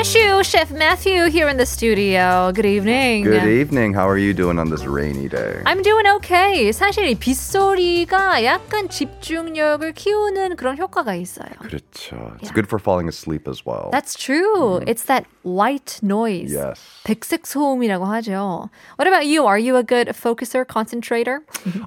[0.00, 2.50] Matthew, Chef Matthew here in the studio.
[2.52, 3.24] Good evening.
[3.24, 3.92] Good evening.
[3.92, 5.60] How are you doing on this rainy day?
[5.66, 6.70] I'm doing okay.
[6.72, 11.50] 사실 이 빗소리가 약간 집중력을 키우는 그런 효과가 있어요.
[11.60, 12.16] 그렇죠.
[12.40, 13.90] It's good for falling asleep as well.
[13.92, 14.78] That's true.
[14.86, 16.52] It's that white noise.
[16.52, 16.80] Yes.
[17.04, 18.70] 백색 소음이라고 하죠.
[18.98, 19.44] What about you?
[19.46, 21.42] Are you a good focuser, concentrator?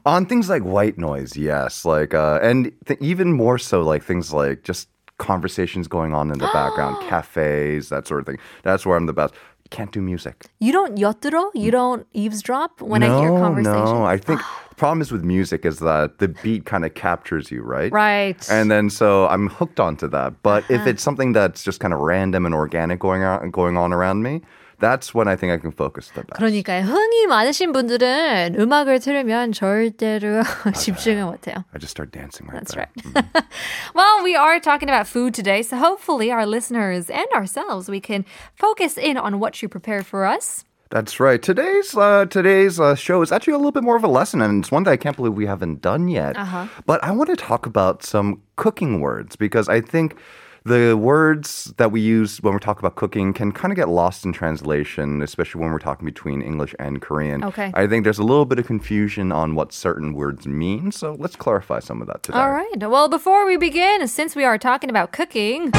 [0.06, 1.84] On things like white noise, yes.
[1.86, 4.88] Like, uh, and th- even more so, like things like just
[5.19, 8.39] conversations going on in the background, cafes, that sort of thing.
[8.63, 9.35] That's where I'm the best.
[9.71, 10.47] Can't do music.
[10.61, 11.51] You don't yoturo?
[11.55, 11.73] You mm.
[11.73, 13.91] don't eavesdrop when no, I hear conversations?
[13.91, 17.51] No, I think the problem is with music is that the beat kind of captures
[17.51, 17.91] you, right?
[17.91, 18.51] Right.
[18.51, 20.43] And then so I'm hooked onto that.
[20.43, 20.75] But uh-huh.
[20.75, 24.23] if it's something that's just kind of random and organic going on, going on around
[24.23, 24.43] me,
[24.84, 26.40] that's when I think I can focus the best.
[26.40, 31.66] 그러니까 흥이 많으신 분들은 음악을 들으면 절대로 집중을 못해요.
[31.74, 32.88] I just start dancing right That's there.
[33.14, 33.46] right.
[33.94, 38.26] well, we are talking about food today, so hopefully our listeners and ourselves we can
[38.56, 40.64] focus in on what you prepared for us.
[40.92, 41.40] That's right.
[41.40, 44.64] Today's uh, today's uh, show is actually a little bit more of a lesson, and
[44.64, 46.36] it's one that I can't believe we haven't done yet.
[46.36, 46.66] Uh-huh.
[46.88, 50.16] But I want to talk about some cooking words because I think
[50.65, 54.25] the words that we use when we talk about cooking can kind of get lost
[54.25, 57.45] in translation, especially when we're talking between English and Korean.
[57.45, 57.71] Okay.
[57.75, 61.37] I think there's a little bit of confusion on what certain words mean, so let's
[61.37, 62.39] clarify some of that today.
[62.39, 62.77] All right.
[62.79, 65.71] Well, before we begin, since we are talking about cooking,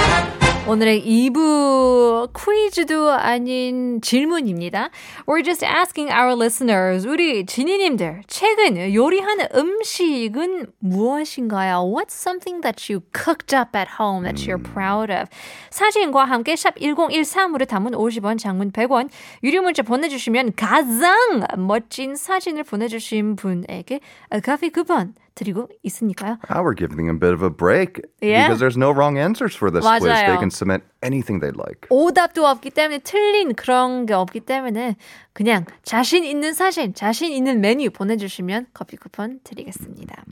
[0.67, 4.89] 오늘의 2부 퀴즈도 아닌 질문입니다.
[5.27, 11.83] We're just asking our listeners, 우리 지니님들, 최근 요리하는 음식은 무엇인가요?
[11.85, 15.29] What's something that you cooked up at home that you're proud of?
[15.69, 19.09] 사진과 함께 샵 1013으로 담은 50원, 장문 100원,
[19.43, 23.99] 유료 문자 보내주시면 가장 멋진 사진을 보내주신 분에게
[24.43, 26.38] 커피 쿠폰 드리고 있으니까요.
[26.50, 28.46] Now we're giving them a bit of a break Yeah.
[28.48, 30.02] because there's no wrong answers for this quiz.
[30.02, 30.38] They 맞아요.
[30.38, 31.86] can submit anything they'd like.
[31.88, 34.96] 오답도 없기 때문에 틀린 그런 게 없기 때문에
[35.32, 40.24] 그냥 자신 있는 사진, 자신 있는 메뉴 보내주시면 커피 쿠폰 드리겠습니다.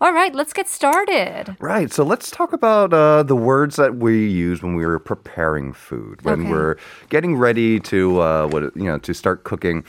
[0.00, 1.56] Alright, let's get started.
[1.60, 1.92] Right.
[1.92, 6.22] So let's talk about uh, the words that we use when we were preparing food,
[6.22, 6.50] when Okay.
[6.50, 6.76] we're
[7.10, 9.84] getting ready to uh, what you know to start cooking.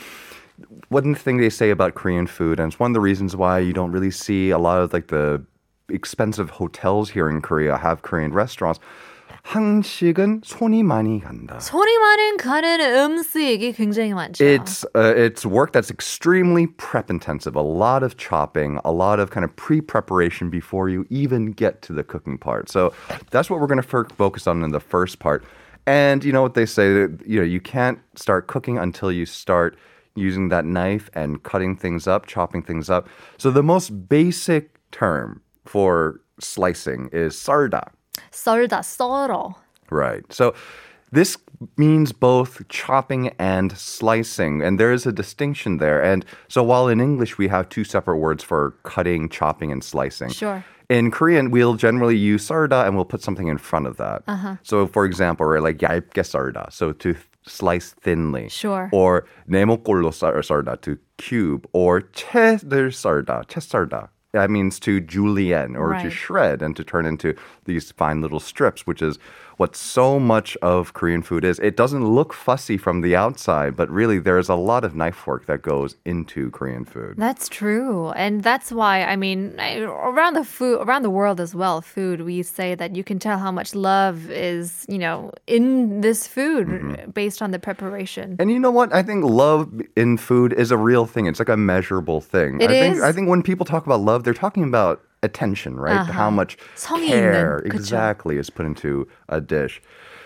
[0.89, 3.73] One thing they say about Korean food, and it's one of the reasons why you
[3.73, 5.43] don't really see a lot of like the
[5.89, 8.79] expensive hotels here in Korea have Korean restaurants.
[9.47, 11.57] 한식은 손이 많이 간다.
[11.61, 14.43] 소리 많은 가는 음식이 굉장히 많죠.
[14.43, 17.55] It's uh, it's work that's extremely prep intensive.
[17.55, 21.93] A lot of chopping, a lot of kind of pre-preparation before you even get to
[21.93, 22.69] the cooking part.
[22.69, 22.91] So
[23.31, 25.45] that's what we're going to f- focus on in the first part.
[25.85, 29.25] And you know what they say that you know you can't start cooking until you
[29.25, 29.77] start
[30.14, 33.08] using that knife and cutting things up, chopping things up.
[33.38, 37.88] So the most basic term for slicing is sarda.
[38.30, 39.54] Sarda, soro.
[39.90, 40.24] Right.
[40.32, 40.54] So
[41.12, 41.36] this
[41.76, 46.02] means both chopping and slicing, and there is a distinction there.
[46.02, 50.30] And so, while in English we have two separate words for cutting, chopping, and slicing,
[50.30, 50.64] sure.
[50.88, 54.22] In Korean, we'll generally use sarda and we'll put something in front of that.
[54.26, 54.56] Uh-huh.
[54.62, 57.14] So, for example, right, like 얇게 sarda, so to
[57.45, 58.49] slice thinly.
[58.49, 58.89] Sure.
[58.91, 61.67] Or 네모꼴로 썰- sarda, to cube.
[61.73, 64.09] Or 채들 sarda, 채 sarda.
[64.33, 66.11] That means to julienne or to Right.
[66.11, 67.33] shred and to turn into
[67.65, 69.17] these fine little strips, which is
[69.56, 71.58] what so much of Korean food is.
[71.60, 75.46] It doesn't look fussy from the outside, but really there's a lot of knife work
[75.46, 77.14] that goes into Korean food.
[77.16, 81.80] That's true, and that's why I mean around the food, around the world as well.
[81.80, 86.26] Food, we say that you can tell how much love is, you know, in this
[86.26, 87.10] food mm-hmm.
[87.10, 88.36] based on the preparation.
[88.38, 88.92] And you know what?
[88.92, 91.26] I think love in food is a real thing.
[91.26, 92.60] It's like a measurable thing.
[92.60, 93.00] It I think.
[93.00, 96.05] I think when people talk about love, they're talking about attention, right?
[96.05, 97.75] How much 성의 care 있는, 그쵸.
[97.75, 99.81] exactly is put into a dish.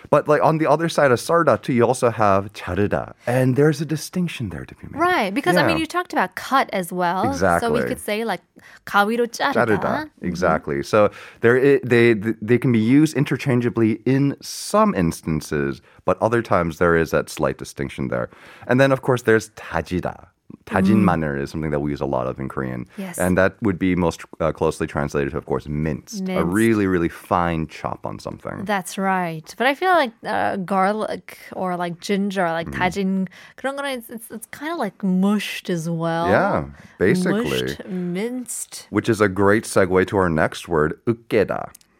[0.09, 3.79] But like on the other side of sarda too, you also have 자르다, and there's
[3.79, 4.99] a distinction there to be made.
[4.99, 5.81] Right, because I mean, Yeah.
[5.81, 7.31] you talked about cut as well.
[7.31, 7.81] So we Exactly.
[7.87, 8.41] could say like
[8.85, 9.53] 가위로 자르다.
[9.79, 10.09] 자르다.
[10.21, 10.83] Exactly.
[10.83, 16.77] So there, i- they they can be used interchangeably in some instances, but other times
[16.79, 18.27] there is that slight distinction there.
[18.67, 19.79] And then of course there's 다
[20.45, 20.45] 지다.
[20.65, 22.85] 다진 마늘 is something that we use a lot of in Korean.
[22.97, 23.17] Yes.
[23.17, 26.21] And that would be most uh, closely translated to, of course, minced.
[26.21, 26.53] A Minced.
[26.53, 28.63] really, really fine chop on something.
[28.65, 29.53] That's right.
[29.57, 32.77] But I feel like uh, garlic or like ginger, like Mm.
[32.77, 36.27] 다진 그런 거는 it's, it's, it's kind of like mushed as well.
[36.27, 36.65] Yeah,
[36.99, 37.49] basically.
[37.49, 38.87] Mushed, minced.
[38.91, 41.15] Which is a great segue to our next word, 으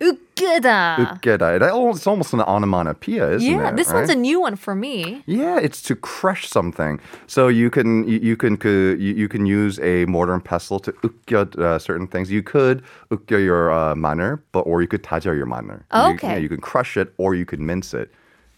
[0.00, 1.20] Ukeda.
[1.20, 1.94] Ukeda.
[1.94, 3.62] It's almost an onomatopoeia, isn't yeah, it?
[3.62, 3.96] Yeah, this right?
[3.96, 5.22] one's a new one for me.
[5.26, 7.00] Yeah, it's to crush something.
[7.26, 10.92] So you can you, you can you, you can use a mortar and pestle to
[10.92, 12.30] ukeda uh, certain things.
[12.30, 15.86] You could ukeda your uh, manner, but or you could taja your manner.
[15.94, 16.28] Okay.
[16.28, 18.12] You, yeah, you can crush it or you could mince it.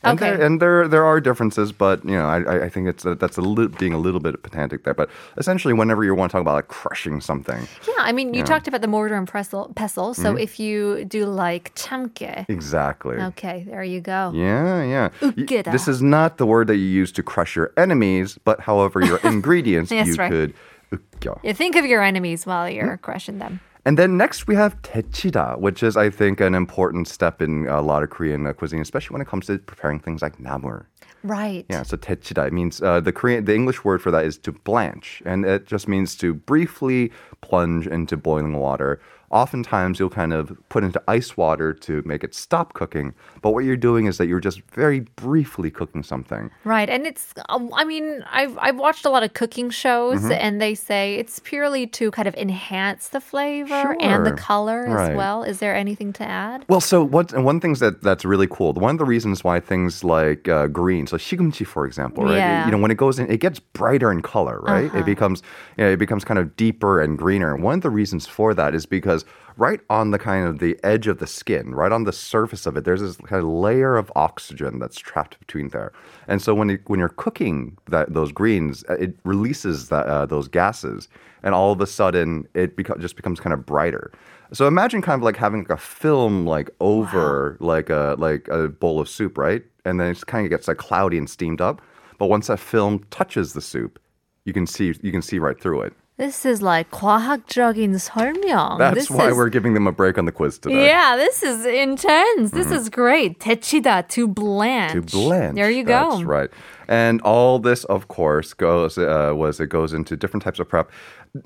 [0.05, 0.31] And Okay.
[0.35, 3.15] there, and there there are differences, but you know, I, I- I think it's a,
[3.15, 4.93] that's a li- being a little bit pedantic there.
[4.93, 7.55] But essentially, whenever you want to talk about like crushing something,
[7.87, 9.71] Yeah, I mean, you talked about the mortar and pestle.
[9.79, 10.43] pestle so Mm-hmm.
[10.43, 13.15] if you do like 참깨, exactly.
[13.31, 14.33] okay, there you go.
[14.35, 15.07] Yeah, yeah.
[15.23, 15.71] Y- 웃기다.
[15.71, 19.23] This is not the word that you use to crush your enemies, but however, your
[19.23, 20.27] ingredients That's you right.
[20.29, 20.51] could
[20.91, 21.39] 웃겨.
[21.47, 23.07] You think of your enemies while you're Mm-hmm.
[23.07, 23.61] crushing them.
[23.84, 27.80] And then next we have techida, which is I think an important step in a
[27.80, 30.86] lot of Korean uh, cuisine, especially when it comes to preparing things like namur.
[31.24, 31.66] Right.
[31.68, 34.52] Yeah, so techida it means uh, the Korean, the English word for that is to
[34.52, 37.10] blanch, and it just means to briefly
[37.40, 39.00] plunge into boiling water.
[39.30, 43.14] Oftentimes, you'll kind of put into ice water to make it stop cooking.
[43.42, 46.50] But what you're doing is that you're just very briefly cooking something.
[46.64, 46.88] Right.
[46.88, 50.32] And it's, uh, I mean, I've, I've watched a lot of cooking shows Mm-hmm.
[50.32, 54.36] and they say it's purely to kind of enhance the flavor and the Sure.
[54.36, 55.42] color as well.
[55.42, 56.64] Is there anything to add?
[56.68, 57.32] Well, so what?
[57.32, 58.72] and One thing that that's really cool.
[58.72, 62.36] One of the reasons why things like uh, green, so shigumchi, for example, right?
[62.36, 62.64] Yeah.
[62.64, 64.92] You know, when it goes in, it gets brighter in color, right?
[64.94, 65.42] It becomes,
[65.76, 67.56] you know, it becomes kind of deeper and greener.
[67.56, 69.17] One of the reasons for that is because
[69.56, 72.76] right on the kind of the edge of the skin, right on the surface of
[72.76, 75.92] it, there's this kind of layer of oxygen that's trapped between there.
[76.28, 80.26] And so when it, when you're cooking that those greens, uh, it releases that uh,
[80.26, 81.08] those gases,
[81.42, 84.12] and all of a sudden it beco- just becomes kind of brighter.
[84.52, 88.68] So imagine kind of like having like a film like over like a like a
[88.68, 89.62] bowl of soup, right?
[89.84, 91.82] And then it kind of gets like cloudy and steamed up.
[92.18, 93.98] But once that film touches the soup,
[94.44, 95.92] you can see you can see right through it.
[96.17, 98.77] This is like 과학적인 설명.
[98.77, 100.85] That's this why is, we're giving them a break on the quiz today.
[100.85, 102.51] Yeah, this is intense.
[102.51, 103.39] This is great.
[103.39, 104.91] 데치다, to blanch.
[104.91, 105.05] Mm-hmm.
[105.07, 105.55] To blanch.
[105.55, 106.11] There you go.
[106.11, 106.51] That's right.
[106.87, 110.91] And all this, of course, goes uh, was it goes into different types of prep.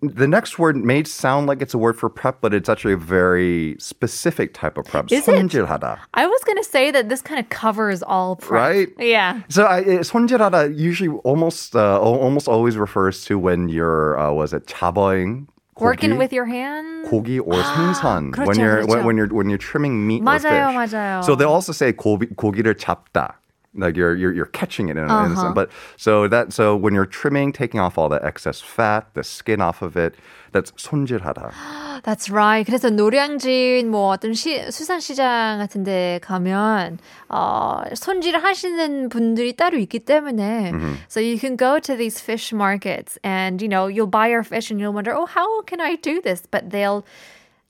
[0.02, 2.98] The next word may sound like it's a word for prep, but it's actually a
[3.00, 5.10] very specific type of prep.
[5.10, 5.32] Is it?
[5.32, 5.98] 손질하다.
[6.14, 8.52] I was going to say that this kind of covers all prep.
[8.52, 8.90] Right?
[9.00, 9.40] Yeah.
[9.48, 14.34] So I, uh, 손질하다 usually almost uh, al- almost always refers to when you're uh,
[14.34, 15.48] was it 차버잉
[15.80, 16.18] Working 고기?
[16.18, 17.08] with your hands.
[17.08, 19.06] 고기 or 생선 when 그렇죠, you're when, 그렇죠.
[19.06, 20.52] when you're when you're trimming meat or fish.
[20.52, 21.24] 맞아요, 맞아요.
[21.24, 23.36] So they also say 고기, 고기를 잡다.
[23.76, 25.36] Like you're you're you're catching it in, a- in a Uh-huh.
[25.36, 25.54] sense.
[25.54, 29.62] But so that so when you're trimming, taking off all the excess fat, the skin
[29.62, 30.16] off of it,
[30.52, 31.52] that's 손질하다.
[32.02, 32.66] That's right.
[32.66, 36.98] 그래서 노량진 뭐 어떤 시, 수산시장 같은 데 가면
[37.30, 40.74] 어, 손질을 하시는 분들이 따로 있기 때문에
[41.08, 44.72] so you can go to these fish markets and you know you'll buy your fish
[44.72, 47.04] and you'll wonder oh how can I do this but they'll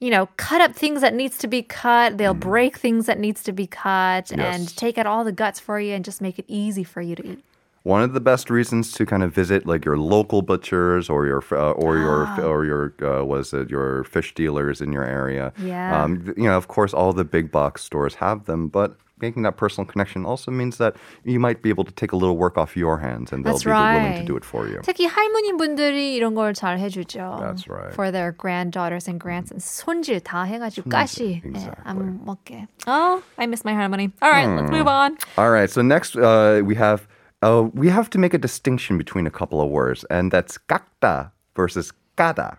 [0.02, 3.42] you know cut up things that needs to be cut they'll break things that needs
[3.42, 6.44] to be cut and take out all the guts for you and just make it
[6.48, 7.44] easy for you to eat.
[7.84, 11.42] One of the best reasons to kind of visit like your local butchers or your
[11.50, 15.52] uh, or your or your uh, was it your fish dealers in your area.
[15.58, 16.02] Yeah.
[16.02, 19.57] Um, you know, of course, all the big box stores have them, but making that
[19.57, 22.77] personal connection also means that you might be able to take a little work off
[22.77, 24.25] your hands, and they'll That's be willing to right.
[24.25, 24.79] do it for you.
[24.83, 27.39] 특히 할머니분들이 이런 걸 잘 해주죠.
[27.39, 27.93] That's right.
[27.93, 29.65] For their granddaughters and grandsons.
[29.65, 31.83] 손질 다 해가지고 가시 예, exactly.
[31.83, 32.67] 안 먹게.
[32.85, 34.11] Oh, I miss my harmony.
[34.21, 35.17] All right, let's move on.
[35.37, 35.69] All right.
[35.69, 37.07] So next, uh, we have
[37.41, 41.31] uh, we have to make a distinction between a couple of words, and that's 깎다
[41.55, 42.57] versus 까다.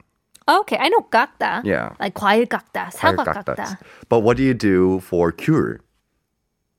[0.49, 1.63] Okay, I know 깎다.
[1.65, 1.93] Yeah.
[2.01, 3.55] Like 과일 깎다, 사과 깎다.
[3.55, 3.79] 깎다.
[4.09, 5.81] But what do you do for cure?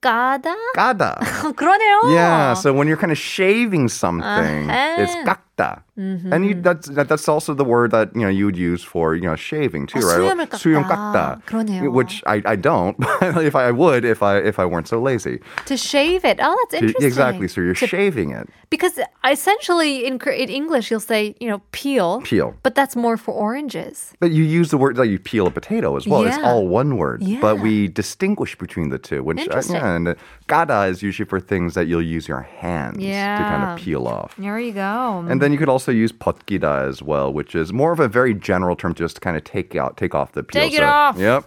[0.04, 0.56] 까다?
[0.76, 1.20] 까다.
[1.56, 2.00] 그러네요.
[2.14, 5.26] Yeah, so when you're kind of shaving something, it's Uh-huh.
[5.26, 5.43] 깎다.
[5.60, 9.16] And you, that's that, that's also the word that you know you would use for
[9.16, 10.32] you know shaving too, 아, right?
[10.32, 10.58] 수염을 깎다.
[10.58, 11.42] 수염 깎다.
[11.46, 11.92] 그러네요.
[11.92, 15.42] Which I, I don't, but if I would, if I if I weren't so lazy.
[15.66, 16.40] To shave it.
[16.42, 17.06] Oh, that's interesting.
[17.06, 17.48] Exactly.
[17.50, 18.48] So you're To- shaving it.
[18.70, 18.98] Because
[19.28, 22.22] essentially in, Kor- in English you'll say, you know, peel.
[22.24, 22.54] Peel.
[22.64, 24.14] But that's more for oranges.
[24.22, 26.24] But you use the word like you peel a potato as well.
[26.24, 26.48] It's Yeah.
[26.48, 27.62] all one word, but Yeah.
[27.64, 29.24] we distinguish between the two.
[29.24, 29.76] Which uh, Interesting.
[29.76, 30.16] yeah, and uh,
[30.48, 33.74] gada is usually for things that you'll use your hands to kind Yeah.
[33.74, 34.36] of peel off.
[34.38, 35.26] There you go.
[35.28, 38.34] And then you could also use potgida as well, which is more of a very
[38.34, 40.62] general term, just to kind of take out, take off the peel.
[40.62, 41.18] Take it So- off.
[41.18, 41.44] Yep.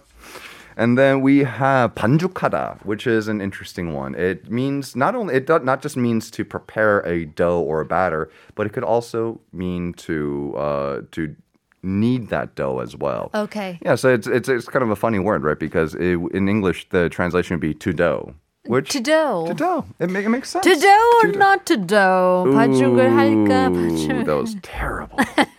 [0.75, 4.15] And then we have 반죽하다, which is an interesting one.
[4.15, 7.85] It means not only it does not just means to prepare a dough or a
[7.85, 11.35] batter, but it could also mean to uh, to
[11.83, 13.29] knead that dough as well.
[13.35, 13.77] Okay.
[13.85, 15.59] Yeah, so it's it's it's kind of a funny word, right?
[15.59, 18.33] Because it, in English the translation would be to dough,
[18.65, 19.45] which To dough.
[19.47, 19.85] to dough.
[19.99, 20.63] It, ma- it makes sense.
[20.63, 21.39] To dough or To dough.
[21.39, 22.45] not to dough?
[22.47, 23.67] 반죽을 할까?
[23.69, 24.25] Ooh, 반죽.
[24.25, 25.19] that was terrible.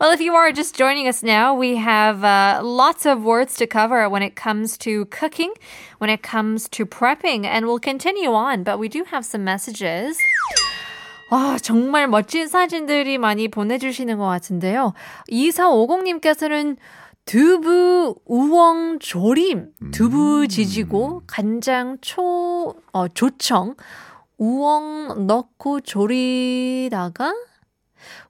[0.00, 3.66] Well, if you are just joining us now, we have uh, lots of words to
[3.68, 5.52] cover when it comes to cooking,
[5.98, 8.64] when it comes to prepping, and we'll continue on.
[8.64, 10.16] But we do have some messages.
[11.30, 14.92] 아, 정말 멋진 사진들이 많이 보내주시는 것 같은데요.
[15.30, 16.76] 2450님께서는
[17.27, 19.73] 두부 우엉 조림.
[19.91, 23.75] 두부 지지고 간장 초 어, 조청
[24.37, 27.35] 우엉 넣고 조리다가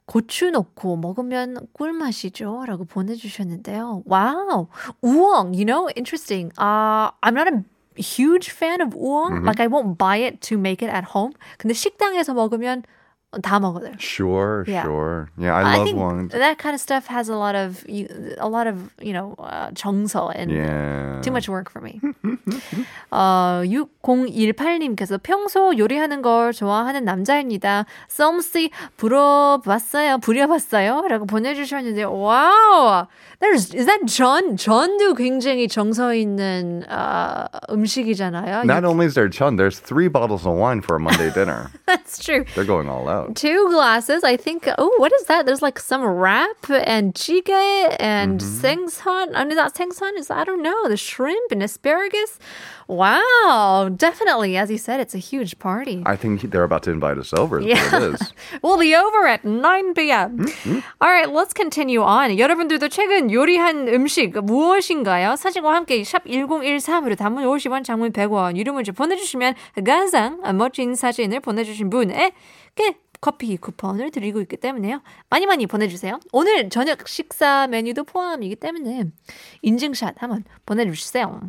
[0.08, 2.63] 고추 넣고 먹으면 꿀맛이죠.
[2.66, 4.01] 라고 보내주셨는데요.
[4.10, 4.68] Wow.
[5.04, 6.51] 우엉, you know, interesting.
[6.58, 7.63] Uh, I'm not a
[8.01, 9.46] huge fan of 우엉.
[9.46, 11.34] Like, I won't buy it to make it at home.
[11.60, 12.82] 근데 식당에서 먹으면
[13.43, 13.91] 다 먹어요.
[14.00, 14.84] Sure, Yeah.
[14.84, 15.27] sure.
[15.38, 16.27] Yeah, I love think one.
[16.29, 17.84] that kind of stuff has a lot of
[18.39, 21.19] a lot of you know uh, 정서 and Yeah.
[21.22, 22.00] too much work for me.
[23.12, 27.86] 어, 6018 님께서 평소 요리하는 걸 좋아하는 남자입니다.
[28.07, 30.19] 썸씨 불어봤어요?
[30.19, 31.07] 부려봤어요?
[31.10, 33.07] 라고 보내 주셨는데 와우!
[33.41, 34.57] There's, is that 전?
[34.57, 38.62] 전도 굉장히 정서 있는 어, 음식이잖아요.
[38.64, 41.71] Not only is there chun, there's three bottles of wine for a Monday dinner.
[41.87, 42.45] That's true.
[42.55, 43.35] They're going all out.
[43.35, 44.23] two glasses.
[44.23, 44.69] I think.
[44.79, 45.45] Oh, what is that?
[45.45, 49.33] There's like some wrap and jjigae and 생선.
[49.35, 50.87] I mean, not 생선 is I don't know.
[50.88, 52.38] The shrimp and asparagus.
[52.87, 54.57] Wow, definitely.
[54.57, 56.02] As you said, it's a huge party.
[56.05, 57.59] I think they're about to invite us over.
[57.59, 57.83] Is Yeah.
[57.91, 58.33] what it is.
[58.62, 60.47] We'll be over at 9 p.m.
[61.00, 62.31] All right, let's continue on.
[62.37, 65.36] 여러분들도 최근 요리한 음식 무엇인가요?
[65.36, 69.55] 사진과 함께 샵 1013으로 단문 50원, 장문 100원 유료 문자 보내주시면
[69.86, 75.01] 가장 멋진 사진을 보내주신 분에게 커피 쿠폰을 드리고 있기 때문에요.
[75.29, 76.19] 많이 많이 보내주세요.
[76.31, 79.05] 오늘 저녁 식사 메뉴도 포함이기 때문에
[79.63, 81.41] 인증샷 한번 보내주세요.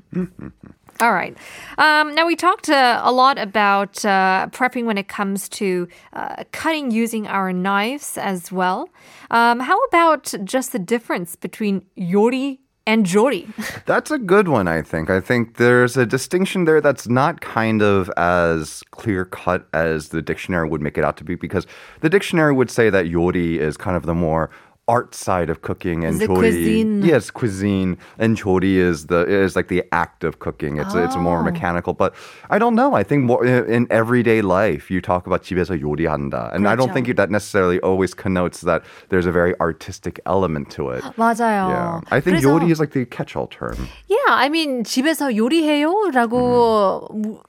[1.00, 1.36] All right.
[1.78, 6.42] Um, now we talked uh, a lot about uh, prepping when it comes to uh,
[6.50, 8.88] cutting using our knives as well.
[9.30, 13.46] Um, how about just the difference between yori and jori?
[13.84, 15.08] That's a good one, I think.
[15.08, 20.20] I think there's a distinction there that's not kind of as clear cut as the
[20.20, 21.64] dictionary would make it out to be because
[22.00, 24.50] the dictionary would say that yori is kind of the more
[24.87, 27.03] art side of cooking and Is it jori cuisine?
[27.07, 31.39] yes cuisine and jori is the is like the act of cooking it's it's more
[31.39, 31.43] Oh.
[31.43, 32.13] mechanical but
[32.49, 36.67] i don't know i think more in everyday life you talk about 집에서 요리한다 and
[36.67, 36.93] i don't 그렇죠.
[36.99, 41.71] think that necessarily always connotes that there's a very artistic element to it 맞아요.
[41.71, 46.11] yeah i think 그래서- yori is like the catch-all term Yeah, I mean 집에서 요리해요?
[46.11, 47.39] 라고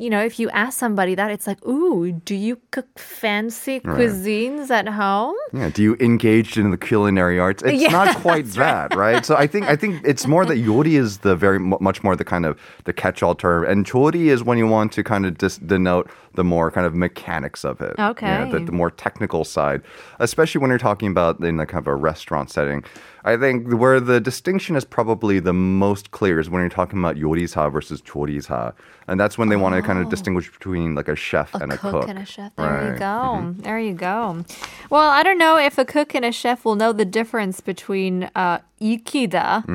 [0.00, 4.70] you know, if you ask somebody that, it's like, ooh, do you cook fancy cuisines
[4.70, 5.36] at home?
[5.52, 5.68] Yeah.
[5.68, 7.62] Do you engage in the culinary arts?
[7.62, 9.24] It's Yeah, not quite that, right.
[9.26, 12.24] So I think I think it's more that yori is the very much more the
[12.24, 15.58] kind of the catch-all term, and chori is when you want to kind of dis-
[15.58, 17.95] denote the more kind of mechanics of it.
[17.97, 18.13] Yeah,
[18.45, 18.65] the, Okay.
[18.65, 19.81] the more technical side,
[20.19, 22.83] especially when you're talking about in the kind of a restaurant setting.
[23.23, 27.15] I think where the distinction is probably the most clear is when you're talking about
[27.15, 28.73] 요리사 versus 조리사,
[29.07, 31.77] and that's when they want to kind of distinguish between like a chef and a
[31.77, 32.09] cook, cook.
[32.09, 32.55] and a chef.
[32.55, 32.99] There you Right.
[32.99, 33.55] go.
[33.63, 34.43] There you go.
[34.91, 38.29] Well, I don't know if a cook and a chef will know the difference between
[38.35, 39.65] uh, ikida.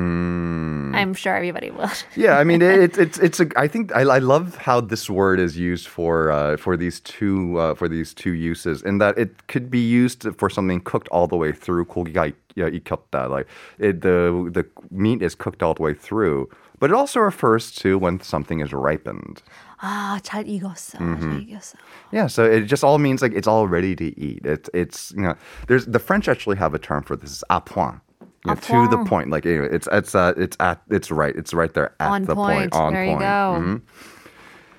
[0.95, 1.89] I'm sure everybody will.
[2.15, 3.47] Yeah, I mean it, it's it's a.
[3.55, 7.57] I think I, I love how this word is used for uh, for these two
[7.59, 11.27] uh, for these two uses, in that it could be used for something cooked all
[11.27, 11.85] the way through.
[11.85, 13.29] 고기가 익- yeah, 익혔다.
[13.29, 13.47] Like
[13.79, 17.97] it, the the meat is cooked all the way through, but it also refers to
[17.97, 19.41] when something is ripened.
[19.81, 20.99] 아, 잘 익었어.
[20.99, 21.73] 잘 익었어.
[22.11, 24.45] Yeah, so it just all means like it's all ready to eat.
[24.45, 25.35] It's it's you know
[25.67, 27.99] there's the French actually have a term for this, à point.
[28.45, 29.07] You know, to the point.
[29.07, 32.23] point, like anyway, it's it's uh, it's at it's right, it's right there at On
[32.25, 32.73] the point.
[32.73, 33.21] On there point.
[33.21, 33.41] you go.
[33.61, 33.81] Mhm.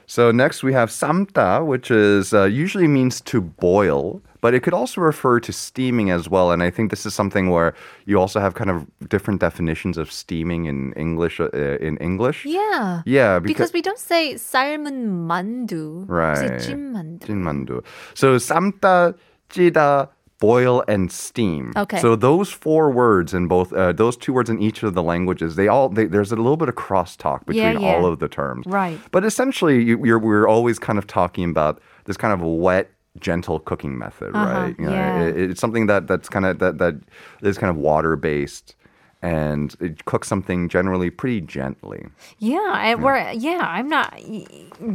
[0.06, 4.74] So next we have samta, which is uh, usually means to boil, but it could
[4.74, 6.50] also refer to steaming as well.
[6.52, 7.72] And I think this is something where
[8.04, 11.40] you also have kind of different definitions of steaming in English.
[11.40, 11.48] Uh,
[11.80, 13.00] in English, Yeah.
[13.06, 16.04] yeah, Because we don't say 삶은 만두.
[16.04, 16.60] We Right.
[16.60, 17.24] say 찐만두.
[17.24, 17.80] 찐만두.
[18.12, 19.14] So samta,
[19.48, 20.08] 찌다,
[20.39, 21.73] boil, and steam.
[21.75, 21.99] Okay.
[21.99, 25.55] So those four words in both, uh, those two words in each of the languages,
[25.55, 27.95] they all they, there's a little bit of crosstalk Yeah, between yeah.
[27.95, 28.65] all of the terms.
[28.67, 28.99] Right.
[29.11, 32.89] But essentially, you, you're, we're always kind of talking about this kind of wet.
[33.19, 34.75] Gentle cooking method, Uh-huh, right?
[34.77, 35.23] You know, yeah.
[35.23, 36.93] it- it's something that that's kind of that that
[37.41, 38.75] is kind of water based,
[39.21, 42.05] and it cooks something generally pretty gently.
[42.39, 43.59] Yeah, I, we're yeah.
[43.61, 44.13] I'm not.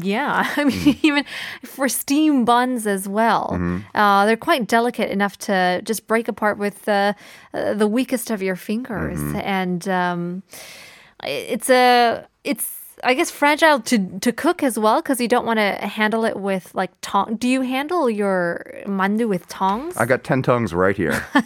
[0.02, 0.98] Yeah, I mean, Mm.
[1.02, 1.24] even
[1.64, 3.78] for steam buns as well, Mm-hmm.
[3.96, 7.12] uh, they're quite delicate enough to just break apart with uh,
[7.54, 9.36] uh, the weakest of your fingers, Mm-hmm.
[9.42, 10.42] and um,
[11.24, 12.78] it's a it's.
[13.04, 16.36] I guess fragile to to cook as well because you don't want to handle it
[16.36, 17.34] with like tong.
[17.34, 19.96] Do you handle your mandu with tongs?
[19.96, 21.24] I got ten tongues right here.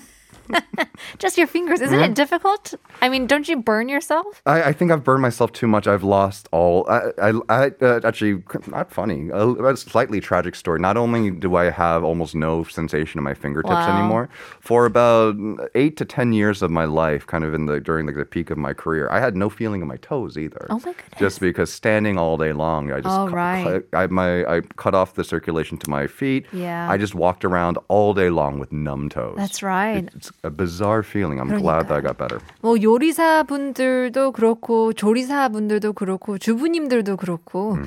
[1.18, 1.80] Just your fingers.
[1.80, 2.74] Isn't it difficult?
[3.02, 4.42] I mean, don't you burn yourself?
[4.46, 5.86] I, I think I've burned myself too much.
[5.86, 6.88] I've lost all.
[6.88, 9.28] I, I, I uh, actually not funny.
[9.30, 10.80] A, a slightly tragic story.
[10.80, 13.98] Not only do I have almost no sensation in my fingertips Wow.
[13.98, 14.28] anymore,
[14.60, 15.36] for about
[15.74, 18.50] eight to ten years of my life, kind of in the during like the peak
[18.50, 20.66] of my career, I had no feeling in my toes either.
[20.70, 21.18] Oh my goodness.
[21.18, 23.64] Just because standing all day long, I just Oh, cu- right.
[23.90, 26.46] cu- I my I cut off the circulation to my feet.
[26.52, 26.90] Yeah.
[26.90, 29.34] I just walked around all day long with numb toes.
[29.36, 30.08] That's right.
[30.14, 31.40] It's a bizarre feeling.
[31.40, 32.38] I'm glad that I got better.
[32.60, 37.78] 뭐 요리사 분들도 그렇고 조리사 분들도 그렇고 주부님들도 그렇고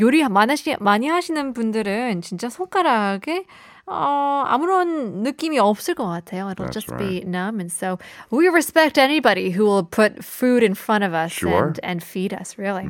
[0.00, 3.46] 요리 많이 하시, 많이 하시는 분들은 진짜 손가락에
[3.86, 6.46] 어, 아무런 느낌이 없을 것 같아요.
[6.48, 7.60] It'll That's just be numb.
[7.60, 7.98] And so
[8.30, 11.66] we respect anybody who will put food in front of us Sure.
[11.66, 12.88] and, and feed us, really.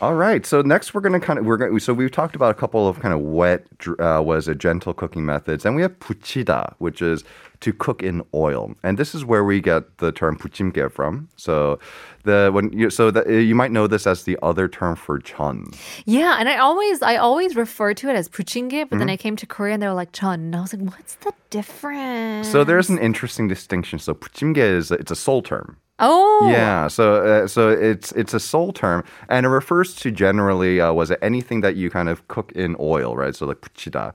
[0.00, 0.46] All right.
[0.46, 2.86] So next we're going to kind of we're going so we've talked about a couple
[2.86, 3.66] of kind of wet
[3.98, 7.24] uh, was a gentle cooking methods and we have puchida which is
[7.60, 8.72] to cook in oil.
[8.84, 11.28] And this is where we get the term puchimge from.
[11.36, 11.80] So
[12.22, 15.66] the when you so that you might know this as the other term for chun.
[16.04, 18.98] Yeah, and I always I always refer to it as puchingge, but Mm-hmm.
[19.00, 21.14] then I came to Korea and they were like chun, and I was like, what's
[21.16, 22.48] the difference?
[22.48, 23.98] So there's an interesting distinction.
[23.98, 25.76] So puchimge is it's a soul term.
[25.98, 30.80] Oh Yeah, so uh, so it's it's a soul term, and it refers to generally
[30.80, 33.34] uh, was it anything that you kind of cook in oil, right?
[33.34, 34.12] So like puchida.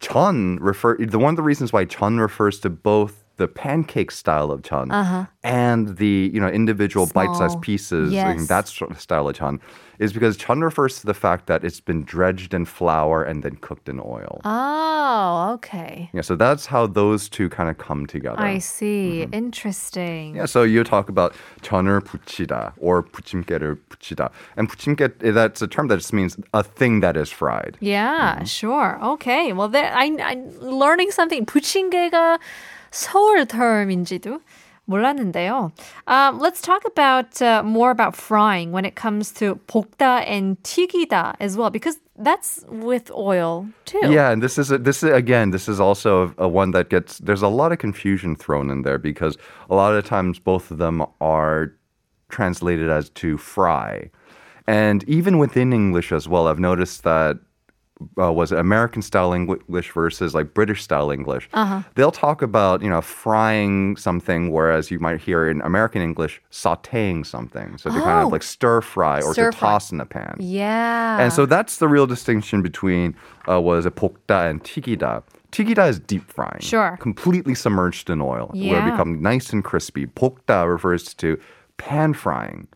[0.00, 4.49] Chun refer the one of the reasons why chun refers to both the pancake style
[4.49, 4.89] of chun
[5.43, 7.61] and the you know individual bite-sized Small.
[7.61, 8.11] pieces.
[8.11, 8.25] Yes.
[8.39, 9.59] like, that sort of style of chun
[9.99, 13.55] is because chun refers to the fact that it's been dredged in flour and then
[13.61, 14.41] cooked in oil.
[14.45, 16.09] Oh, okay.
[16.13, 18.39] Yeah, so that's how those two kind of come together.
[18.41, 19.27] I see.
[19.31, 20.35] Interesting.
[20.35, 24.29] Yeah, so you talk about 전을 붙이다 or 부침개를 붙이다.
[24.55, 27.77] And 부침개, that's a term that just means a thing that is fried.
[27.81, 28.45] Yeah, Mm-hmm.
[28.45, 28.99] sure.
[29.03, 29.53] Okay.
[29.53, 31.45] Well, there, I, I'm learning something.
[31.45, 32.37] 부침개가
[32.91, 34.39] 서울 term인지도
[34.87, 35.71] 몰랐는데요.
[36.07, 41.35] Um, let's talk about uh, more about frying when it comes to 볶다 and 튀기다
[41.39, 43.99] as well, because that's with oil too.
[44.09, 46.89] Yeah, and this is a, this is again this is also a, a one that
[46.89, 49.37] gets there's a lot of confusion thrown in there because
[49.69, 51.73] a lot of times both of them are
[52.29, 54.09] translated as to fry.
[54.67, 57.39] And even within English as well, I've noticed that
[58.18, 61.82] uh, was it American style English versus like British style English, uh-huh.
[61.94, 67.24] they'll talk about you know frying something, whereas you might hear in American English sautéing
[67.24, 67.76] something.
[67.78, 68.02] So to oh.
[68.02, 68.28] kind of oh.
[68.28, 69.68] like stir fry or stir to fry.
[69.68, 70.36] toss in a pan.
[70.38, 71.20] Yeah.
[71.20, 73.14] And so that's the real distinction between
[73.48, 75.22] uh, was it pokda and tigida.
[75.52, 76.60] Tigida is deep frying.
[76.60, 76.96] Sure.
[76.98, 78.72] Completely submerged in oil, yeah.
[78.72, 80.06] where it becomes nice and crispy.
[80.06, 81.38] Pokda refers to
[81.76, 82.68] pan frying,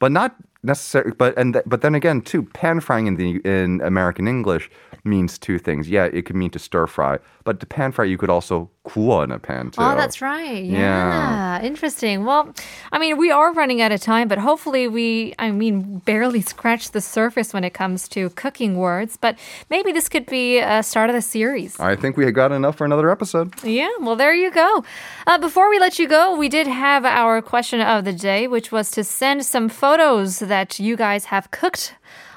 [0.00, 0.34] but not
[0.66, 4.70] necessarily but and th- but then again too pan frying in the in American English
[5.04, 5.88] means two things.
[5.88, 9.24] Yeah, it could mean to stir fry, but to pan fry you could also 구워
[9.24, 9.82] in a pan too.
[9.82, 10.62] Oh, that's right.
[10.64, 11.58] Yeah.
[11.60, 11.62] Yeah.
[11.62, 12.24] Interesting.
[12.24, 12.54] Well,
[12.92, 16.92] I mean, we are running out of time, but hopefully we, I mean, barely scratched
[16.92, 19.16] the surface when it comes to cooking words.
[19.16, 19.36] But
[19.70, 21.78] maybe this could be a start of the series.
[21.80, 23.52] I think we have got enough for another episode.
[23.64, 24.84] Yeah, well, there you go.
[25.26, 28.70] Uh, before we let you go, we did have our question of the day, which
[28.70, 31.94] was to send some photos that you guys have cooked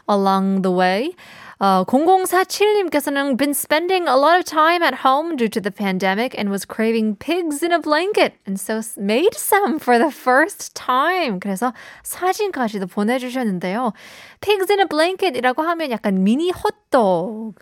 [0.08, 1.14] along the way.
[1.61, 6.51] Uh, 0047님께서는 been spending a lot of time at home due to the pandemic and
[6.51, 11.39] was craving pigs in a blanket and so s- made some for the first time.
[11.39, 13.93] 그래서 사진까지도 보내주셨는데요.
[14.41, 17.55] Pigs in a blanket이라고 하면 약간 미니 헛도그인데요.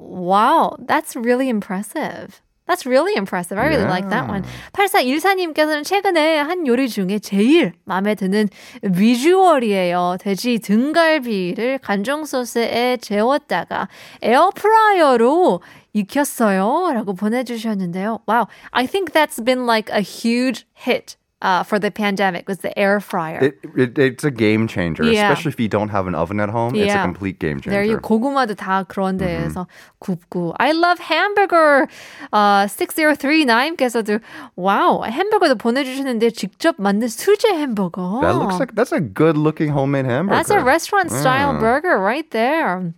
[0.00, 2.40] Wow, that's really impressive.
[2.67, 3.59] That's really impressive.
[3.59, 4.43] I really like that one.
[4.73, 8.49] 8414님께서는 최근에 한 요리 중에 제일 마음에 드는
[8.81, 10.17] 비주얼이에요.
[10.19, 13.87] 돼지 등갈비를 간장 소스에 재웠다가
[14.21, 15.61] 에어프라이어로
[15.93, 16.91] 익혔어요.
[16.93, 18.19] 라고 보내주셨는데요.
[18.27, 18.47] Wow.
[18.71, 23.00] I think that's been like a huge hit uh, for the pandemic was the air
[23.00, 23.38] fryer.
[23.40, 25.32] It, it it's a game changer, Yeah.
[25.32, 26.74] especially if you don't have an oven at home.
[26.76, 27.02] It's a Yeah.
[27.02, 27.70] complete game changer.
[27.72, 29.66] There you 고구마도 다 그런 데에서
[30.00, 30.52] 굽고.
[30.60, 31.88] I love hamburger.
[32.30, 34.20] Uh, 6039께서도
[34.54, 38.20] 와우 햄버거도 보내주셨는데 직접 만든 수제 햄버거.
[38.20, 40.36] That looks like that's a good looking homemade hamburger.
[40.36, 41.60] That's a restaurant style Mm.
[41.60, 42.92] burger right there.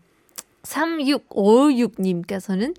[0.67, 2.75] 3656님께서는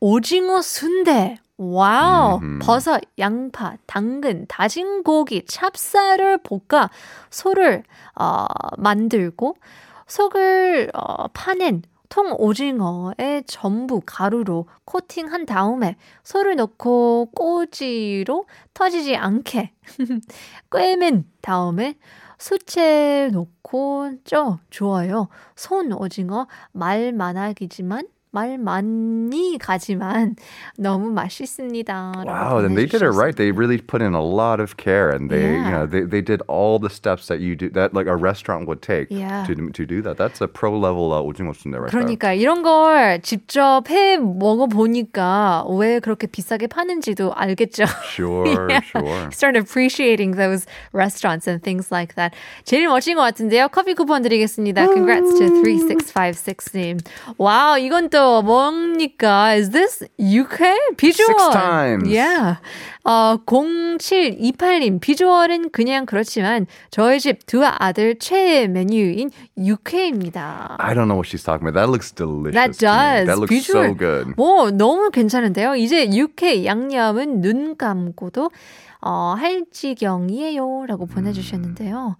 [0.00, 1.38] 오징어 순대.
[1.63, 2.39] 와우.
[2.59, 6.89] 버섯, 양파, 당근, 다진 고기, 찹쌀을 볶아
[7.29, 7.83] 소를
[8.15, 8.47] 어,
[8.77, 9.57] 만들고
[10.07, 19.71] 속을 어, 파낸 통 오징어에 전부 가루로 코팅한 다음에 소를 넣고 꼬지로 터지지 않게
[20.71, 21.93] 꿰맨 다음에
[22.39, 25.29] 수채 넣고 쪄 좋아요.
[25.55, 30.37] 손 오징어 말만하기지만 말 많이 가지만
[30.77, 32.13] 너무 맛있습니다.
[32.25, 33.35] Wow, then they did it right.
[33.35, 35.69] They really put in a lot of care, and they, you Yeah.
[35.71, 38.81] know, they, they did all the steps that you do that like a restaurant would
[38.81, 39.43] take Yeah.
[39.51, 40.15] to to do that.
[40.15, 41.99] That's a pro level uh, 오징어 순대 right there.
[41.99, 47.83] 그러니까 이런 걸 직접 해 먹어 보니까 왜 그렇게 비싸게 파는지도 알겠죠.
[48.15, 48.79] Sure, Yeah.
[48.87, 49.27] sure.
[49.35, 52.31] Start appreciating those restaurants and things like that.
[52.63, 53.67] 제일 멋진 것 같은데요.
[53.67, 54.87] 커피 쿠폰 드리겠습니다.
[54.87, 56.99] Congrats to 3656님.
[57.37, 59.55] 와우, 이건 또 뭡니까?
[59.57, 60.95] Is this UK?
[60.97, 61.25] 비주얼.
[61.25, 62.07] Six times.
[62.09, 62.59] Yeah.
[63.03, 64.99] 어, 0728님.
[65.01, 70.77] 비주얼은 그냥 그렇지만 저희 집 두 아들 최애 메뉴인 육회입니다.
[70.79, 71.73] I don't know what she's talking about.
[71.73, 72.53] That looks delicious.
[72.53, 73.25] That does.
[73.25, 73.85] That looks 비주얼.
[73.89, 74.33] so good.
[74.37, 75.75] 뭐 너무 괜찮은데요.
[75.75, 78.51] 이제 육회 양념은 눈 감고도
[79.03, 82.17] 어, 할 지경이에요 라고 보내주셨는데요.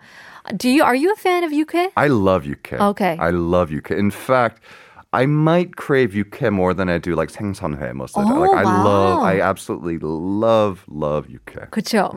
[0.58, 1.92] Do you are you a fan of 육회?
[1.96, 2.80] I love UK.
[2.82, 3.18] Okay.
[3.20, 3.96] I love UK.
[4.00, 4.58] In fact,
[5.12, 8.37] I might crave UK more than I do like 생선회 most of the time.
[8.37, 9.25] Oh, Like I love, wow.
[9.25, 11.70] I absolutely love, love UK.
[11.70, 12.12] 그렇죠.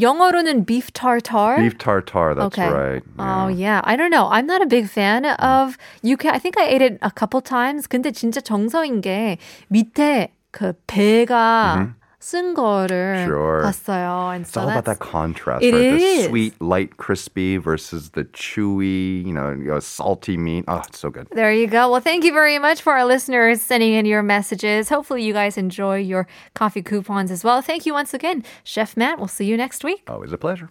[0.00, 1.58] 영어로는 beef tartare.
[1.58, 2.68] Beef tartare, that's okay.
[2.68, 3.02] right.
[3.20, 4.26] Oh yeah, I don't know.
[4.28, 6.30] I'm not a big fan of 육회.
[6.32, 7.86] I think I ate it a couple times.
[7.86, 13.62] 근데 진짜 정서인 게 밑에 그 배가 쓴 거를 Sure.
[13.64, 14.34] 봤어요.
[14.34, 15.96] And It's so all about that's- that contrast, It right?
[15.96, 16.24] is.
[16.24, 20.64] The sweet, light, crispy versus the chewy, you know, you know, salty meat.
[20.68, 21.28] Oh, it's so good.
[21.32, 21.90] There you go.
[21.90, 24.90] Well, thank you very much for our listeners sending in your messages.
[24.90, 27.62] Hopefully, you guys enjoy your coffee coupons as well.
[27.62, 29.16] Thank you once again, Chef Matt.
[29.18, 30.04] We'll see you next week.
[30.06, 30.68] Always a pleasure.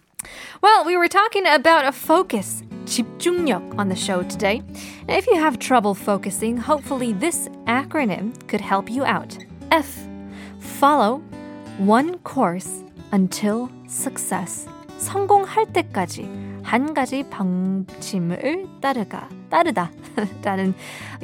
[0.62, 4.62] Well, we were talking about a focus, 집중력, on the show today.
[5.08, 9.36] Now, if you have trouble focusing, hopefully this acronym could help you out.
[9.72, 10.06] F.
[10.60, 11.22] Follow
[11.78, 14.68] one course until success.
[14.98, 16.28] 성공할 때까지
[16.62, 19.90] 한 가지 방침을 따르가 따르다
[20.42, 20.74] 라는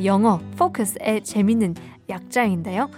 [0.03, 1.75] 영어 focus의 재밌는
[2.09, 2.89] 약자인데요.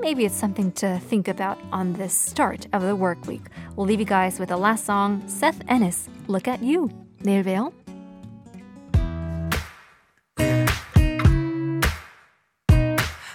[0.00, 3.44] Maybe it's something to think about on this start of the work week.
[3.76, 6.90] We'll leave you guys with the last song, Seth Ennis, Look at You.
[7.22, 7.72] 내일 봬요.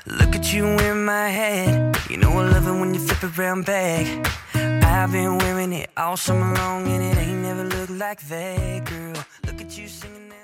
[0.06, 1.85] Look at you in my head.
[2.09, 4.07] You know I love it when you flip it back.
[4.55, 9.25] I've been wearing it all summer long, and it ain't never looked like that, girl.
[9.45, 10.36] Look at you singing.